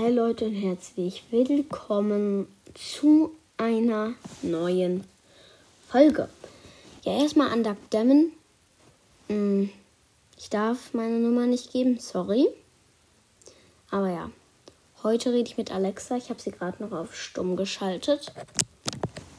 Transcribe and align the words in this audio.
Hi 0.00 0.10
Leute 0.10 0.44
und 0.44 0.54
herzlich 0.54 1.24
willkommen 1.32 2.46
zu 2.72 3.32
einer 3.56 4.14
neuen 4.42 5.02
Folge. 5.88 6.28
Ja, 7.02 7.20
erstmal 7.20 7.50
an 7.50 7.64
Duck 7.64 7.78
Damon. 7.90 8.30
Hm, 9.26 9.70
ich 10.38 10.50
darf 10.50 10.94
meine 10.94 11.18
Nummer 11.18 11.46
nicht 11.46 11.72
geben, 11.72 11.98
sorry. 11.98 12.46
Aber 13.90 14.08
ja, 14.08 14.30
heute 15.02 15.32
rede 15.32 15.50
ich 15.50 15.58
mit 15.58 15.72
Alexa. 15.72 16.16
Ich 16.16 16.30
habe 16.30 16.40
sie 16.40 16.52
gerade 16.52 16.80
noch 16.80 16.92
auf 16.92 17.16
stumm 17.16 17.56
geschaltet. 17.56 18.32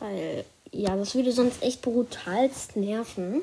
Weil, 0.00 0.44
ja, 0.70 0.94
das 0.96 1.14
würde 1.14 1.32
sonst 1.32 1.62
echt 1.62 1.80
brutalst 1.80 2.76
nerven. 2.76 3.40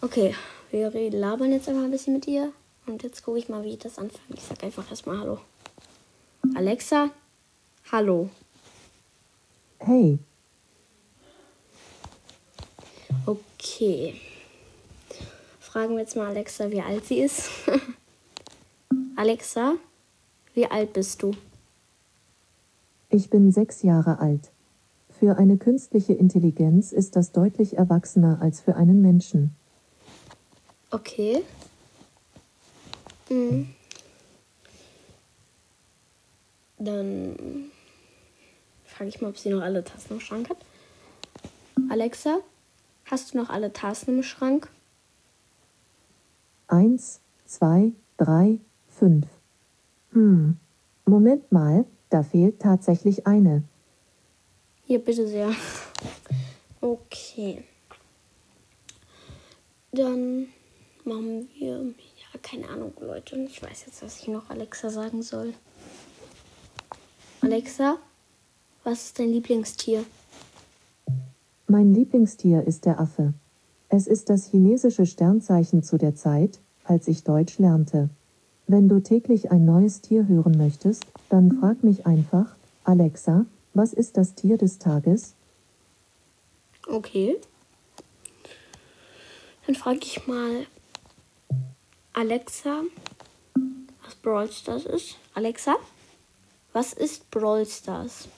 Okay, 0.00 0.34
wir 0.70 0.90
labern 1.10 1.52
jetzt 1.52 1.68
einmal 1.68 1.84
ein 1.84 1.90
bisschen 1.90 2.14
mit 2.14 2.26
ihr. 2.28 2.50
Und 2.86 3.02
jetzt 3.02 3.24
gucke 3.24 3.38
ich 3.38 3.48
mal, 3.48 3.64
wie 3.64 3.70
ich 3.70 3.78
das 3.78 3.98
anfange. 3.98 4.34
Ich 4.34 4.42
sage 4.42 4.64
einfach 4.64 4.88
erstmal 4.90 5.18
Hallo. 5.18 5.38
Alexa, 6.54 7.10
hallo. 7.90 8.28
Hey. 9.78 10.18
Okay. 13.26 14.20
Fragen 15.58 15.94
wir 15.94 16.00
jetzt 16.00 16.16
mal 16.16 16.28
Alexa, 16.28 16.70
wie 16.70 16.82
alt 16.82 17.06
sie 17.06 17.20
ist. 17.20 17.48
Alexa, 19.16 19.74
wie 20.52 20.66
alt 20.66 20.92
bist 20.92 21.22
du? 21.22 21.32
Ich 23.08 23.30
bin 23.30 23.50
sechs 23.50 23.82
Jahre 23.82 24.18
alt. 24.18 24.50
Für 25.18 25.38
eine 25.38 25.56
künstliche 25.56 26.12
Intelligenz 26.12 26.92
ist 26.92 27.16
das 27.16 27.32
deutlich 27.32 27.78
erwachsener 27.78 28.42
als 28.42 28.60
für 28.60 28.76
einen 28.76 29.00
Menschen. 29.00 29.54
Okay. 30.90 31.42
Mhm. 33.28 33.74
Dann 36.78 37.70
frage 38.84 39.08
ich 39.08 39.20
mal, 39.20 39.28
ob 39.28 39.38
sie 39.38 39.50
noch 39.50 39.62
alle 39.62 39.84
Tassen 39.84 40.14
im 40.14 40.20
Schrank 40.20 40.50
hat. 40.50 40.58
Alexa, 41.88 42.38
hast 43.06 43.32
du 43.34 43.38
noch 43.38 43.50
alle 43.50 43.72
Tassen 43.72 44.16
im 44.16 44.22
Schrank? 44.22 44.68
Eins, 46.68 47.20
zwei, 47.46 47.92
drei, 48.16 48.58
fünf. 48.88 49.26
Hm. 50.12 50.56
Moment 51.06 51.52
mal, 51.52 51.84
da 52.10 52.22
fehlt 52.22 52.60
tatsächlich 52.60 53.26
eine. 53.26 53.62
Hier, 54.86 54.98
bitte 54.98 55.26
sehr. 55.26 55.50
Okay. 56.80 57.64
Dann 59.92 60.48
machen 61.04 61.48
wir. 61.54 61.94
Keine 62.42 62.68
Ahnung, 62.68 62.92
Leute. 63.00 63.36
Ich 63.48 63.62
weiß 63.62 63.86
jetzt, 63.86 64.02
was 64.02 64.20
ich 64.20 64.28
noch 64.28 64.50
Alexa 64.50 64.90
sagen 64.90 65.22
soll. 65.22 65.54
Alexa, 67.40 67.98
was 68.84 69.06
ist 69.06 69.18
dein 69.18 69.30
Lieblingstier? 69.30 70.04
Mein 71.66 71.94
Lieblingstier 71.94 72.66
ist 72.66 72.84
der 72.84 73.00
Affe. 73.00 73.34
Es 73.88 74.06
ist 74.06 74.30
das 74.30 74.50
chinesische 74.50 75.06
Sternzeichen 75.06 75.82
zu 75.82 75.98
der 75.98 76.14
Zeit, 76.14 76.58
als 76.84 77.08
ich 77.08 77.24
Deutsch 77.24 77.58
lernte. 77.58 78.10
Wenn 78.66 78.88
du 78.88 79.00
täglich 79.00 79.50
ein 79.50 79.64
neues 79.64 80.00
Tier 80.00 80.26
hören 80.26 80.56
möchtest, 80.56 81.04
dann 81.28 81.58
frag 81.60 81.84
mich 81.84 82.06
einfach, 82.06 82.54
Alexa, 82.84 83.46
was 83.72 83.92
ist 83.92 84.16
das 84.16 84.34
Tier 84.34 84.58
des 84.58 84.78
Tages? 84.78 85.34
Okay. 86.86 87.36
Dann 89.66 89.74
frage 89.74 90.00
ich 90.02 90.26
mal 90.26 90.66
Alexa, 92.16 92.82
was 94.04 94.14
Brawl 94.22 94.48
Stars 94.48 94.86
ist. 94.86 95.16
Alexa, 95.34 95.74
was 96.72 96.92
ist 96.92 97.28
Brawl 97.32 97.66
Stars? 97.66 98.28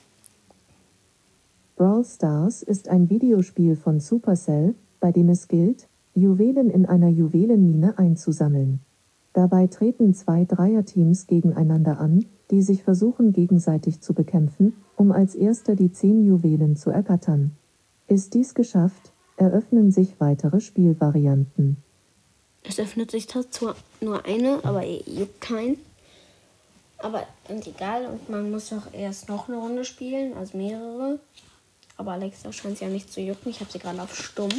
Brawl 1.76 2.02
Stars 2.02 2.62
ist 2.62 2.88
ein 2.88 3.10
Videospiel 3.10 3.76
von 3.76 4.00
Supercell, 4.00 4.74
bei 4.98 5.12
dem 5.12 5.28
es 5.28 5.46
gilt, 5.46 5.88
Juwelen 6.14 6.70
in 6.70 6.86
einer 6.86 7.10
Juwelenmine 7.10 7.98
einzusammeln. 7.98 8.80
Dabei 9.34 9.66
treten 9.66 10.14
zwei 10.14 10.46
Dreierteams 10.46 11.26
gegeneinander 11.26 12.00
an, 12.00 12.24
die 12.50 12.62
sich 12.62 12.82
versuchen 12.82 13.34
gegenseitig 13.34 14.00
zu 14.00 14.14
bekämpfen, 14.14 14.72
um 14.96 15.12
als 15.12 15.34
erster 15.34 15.76
die 15.76 15.92
zehn 15.92 16.24
Juwelen 16.24 16.76
zu 16.76 16.88
ergattern. 16.88 17.50
Ist 18.08 18.32
dies 18.32 18.54
geschafft, 18.54 19.12
eröffnen 19.36 19.90
sich 19.90 20.18
weitere 20.18 20.60
Spielvarianten. 20.60 21.76
Es 22.68 22.78
öffnet 22.78 23.10
sich 23.10 23.28
zwar 23.28 23.76
nur 24.00 24.24
eine, 24.24 24.60
aber 24.64 24.84
juckt 24.84 25.40
kein. 25.40 25.78
Aber 26.98 27.26
und 27.48 27.66
egal, 27.66 28.06
und 28.06 28.28
man 28.28 28.50
muss 28.50 28.72
auch 28.72 28.92
erst 28.92 29.28
noch 29.28 29.48
eine 29.48 29.58
Runde 29.58 29.84
spielen, 29.84 30.34
also 30.36 30.56
mehrere. 30.56 31.20
Aber 31.96 32.12
Alexa 32.12 32.52
scheint 32.52 32.78
sie 32.78 32.84
ja 32.84 32.90
nicht 32.90 33.12
zu 33.12 33.20
jucken. 33.20 33.50
Ich 33.50 33.60
habe 33.60 33.70
sie 33.70 33.78
gerade 33.78 34.02
auf 34.02 34.14
stumm. 34.14 34.52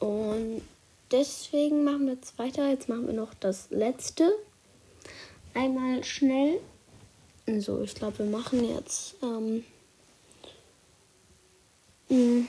Und 0.00 0.62
deswegen 1.10 1.84
machen 1.84 2.06
wir 2.06 2.14
jetzt 2.14 2.38
weiter. 2.38 2.68
Jetzt 2.68 2.88
machen 2.88 3.06
wir 3.06 3.14
noch 3.14 3.34
das 3.34 3.70
letzte. 3.70 4.32
Einmal 5.54 6.04
schnell. 6.04 6.60
So, 7.58 7.80
ich 7.82 7.94
glaube, 7.94 8.18
wir 8.18 8.26
machen 8.26 8.68
jetzt. 8.68 9.14
Ähm, 9.22 9.64
mh. 12.08 12.46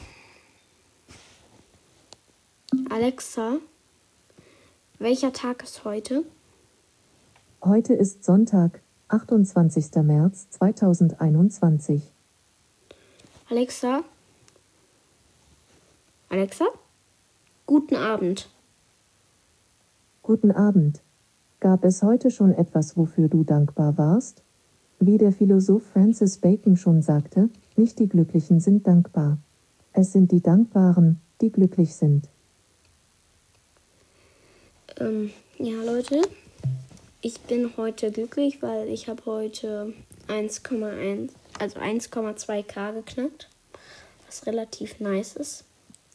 Alexa, 2.92 3.58
welcher 4.98 5.32
Tag 5.32 5.62
ist 5.62 5.86
heute? 5.86 6.24
Heute 7.64 7.94
ist 7.94 8.24
Sonntag, 8.24 8.82
28. 9.10 9.94
März 10.02 10.50
2021. 10.50 12.02
Alexa? 13.48 14.02
Alexa? 16.30 16.66
Guten 17.68 17.96
Abend. 17.96 18.50
Guten 20.24 20.52
Abend. 20.52 21.02
Gab 21.60 21.84
es 21.84 22.02
heute 22.02 22.32
schon 22.32 22.54
etwas, 22.54 22.98
wofür 22.98 23.30
du 23.30 23.44
dankbar 23.44 24.00
warst? 24.00 24.42
Wie 25.00 25.20
der 25.20 25.32
Philosoph 25.32 25.84
Francis 25.94 26.40
Bacon 26.40 26.76
schon 26.76 27.04
sagte, 27.04 27.50
nicht 27.76 28.00
die 28.00 28.10
Glücklichen 28.10 28.60
sind 28.60 28.88
dankbar. 28.88 29.38
Es 29.94 30.12
sind 30.12 30.32
die 30.32 30.42
Dankbaren, 30.42 31.22
die 31.40 31.52
glücklich 31.52 31.96
sind. 31.96 32.28
Ähm, 35.00 35.32
ja, 35.58 35.82
Leute, 35.82 36.22
ich 37.22 37.40
bin 37.42 37.72
heute 37.78 38.12
glücklich, 38.12 38.62
weil 38.62 38.90
ich 38.90 39.08
habe 39.08 39.26
heute 39.26 39.94
1,1, 40.28 41.30
also 41.58 41.80
1,2k 41.80 42.94
geknackt, 42.94 43.48
was 44.26 44.46
relativ 44.46 45.00
nice 45.00 45.38
ist. 45.38 45.64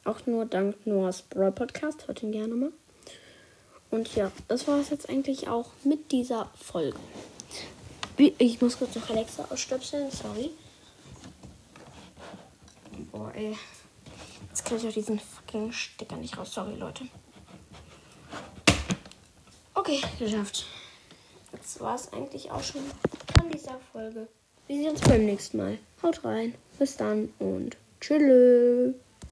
Auch 0.04 0.26
nur 0.26 0.44
dank 0.44 0.86
Noahs 0.86 1.22
Brawl 1.22 1.52
Podcast, 1.52 2.06
hört 2.08 2.22
ihn 2.22 2.32
gerne 2.32 2.54
mal. 2.54 2.72
Und 3.90 4.14
ja, 4.16 4.30
das 4.48 4.68
war 4.68 4.78
es 4.80 4.90
jetzt 4.90 5.08
eigentlich 5.08 5.48
auch 5.48 5.70
mit 5.84 6.12
dieser 6.12 6.50
Folge. 6.54 6.98
Ich 8.18 8.60
muss 8.60 8.76
kurz 8.76 8.94
noch 8.94 9.08
Alexa 9.08 9.46
ausstöpseln, 9.50 10.10
sorry. 10.10 10.50
Boah, 13.10 13.32
ey. 13.34 13.56
Jetzt 14.50 14.64
kann 14.66 14.76
ich 14.76 14.86
auch 14.86 14.92
diesen 14.92 15.18
fucking 15.18 15.72
Sticker 15.72 16.16
nicht 16.16 16.36
raus. 16.36 16.52
Sorry, 16.52 16.74
Leute. 16.76 17.04
Okay, 19.86 20.00
geschafft. 20.18 20.64
Das 21.52 21.78
war 21.78 21.94
es 21.94 22.10
eigentlich 22.14 22.50
auch 22.50 22.62
schon 22.62 22.80
von 23.38 23.50
dieser 23.50 23.78
Folge. 23.92 24.28
Wir 24.66 24.76
sehen 24.76 24.90
uns 24.92 25.02
beim 25.02 25.26
nächsten 25.26 25.58
Mal. 25.58 25.78
Haut 26.02 26.24
rein. 26.24 26.54
Bis 26.78 26.96
dann 26.96 27.28
und 27.38 27.76
tschüss. 28.00 28.94